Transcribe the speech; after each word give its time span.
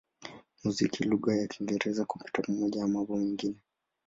muziki 0.61 0.99
lugha 1.11 1.31
ya 1.39 1.47
Kiingereza, 1.51 2.07
Kompyuta 2.09 2.41
pamoja 2.47 2.79
na 2.79 2.87
mambo 2.87 3.15
mengine. 3.17 3.57